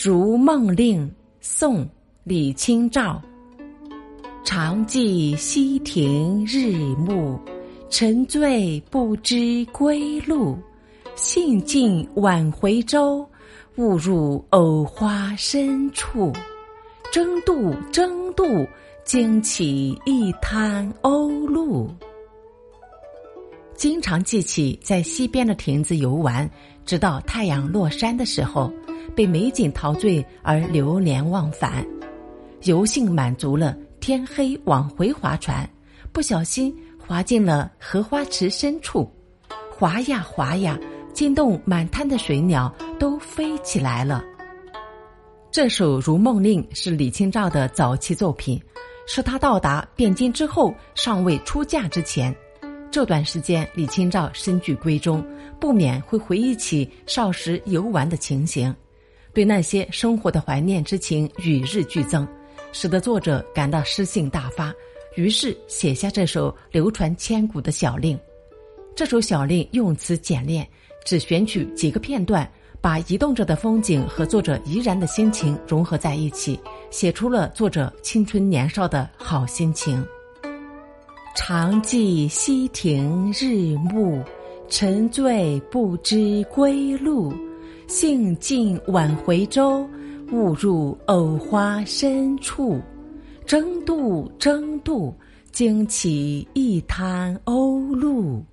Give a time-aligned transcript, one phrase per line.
[0.00, 1.84] 如梦令，宋·
[2.22, 3.20] 李清照。
[4.44, 7.36] 常记溪亭日暮，
[7.90, 10.56] 沉醉不知归路。
[11.16, 13.28] 兴尽晚回舟，
[13.74, 16.32] 误入藕花深处。
[17.10, 18.44] 争渡，争渡，
[19.02, 21.92] 惊起一滩鸥鹭。
[23.74, 26.48] 经常记起在溪边的亭子游玩，
[26.86, 28.72] 直到太阳落山的时候，
[29.18, 31.84] 被美景陶醉而流连忘返。
[32.62, 35.68] 游兴满足了，天黑往回划船，
[36.12, 36.72] 不小心
[37.04, 39.10] 滑进了荷花池深处，
[39.76, 40.78] 划呀划呀，
[41.12, 44.22] 惊动满滩的水鸟都飞起来了。
[45.50, 48.62] 这首《如梦令》是李清照的早期作品，
[49.08, 52.32] 是他到达汴京之后尚未出嫁之前。
[52.88, 55.26] 这段时间，李清照深居闺中，
[55.58, 58.72] 不免会回忆起少时游玩的情形，
[59.38, 62.26] 对那些生活的怀念之情与日俱增，
[62.72, 64.74] 使得作者感到诗兴大发，
[65.14, 68.18] 于是写下这首流传千古的小令。
[68.96, 70.68] 这首小令用词简练，
[71.04, 76.58] 只选取几个片段，把移动着的风景和作者怡然的心情融合在一起，
[76.90, 80.04] 写出了作者青春年少的好心情。
[81.36, 84.20] 常记溪亭日暮，
[84.68, 87.32] 沉醉不知归路。
[87.88, 89.88] 兴尽晚回舟，
[90.30, 92.78] 误入藕花深处。
[93.46, 95.14] 争渡，争渡，
[95.52, 98.44] 惊起一滩鸥鹭。